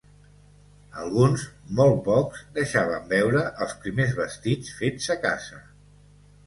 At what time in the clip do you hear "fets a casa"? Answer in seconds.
4.83-5.63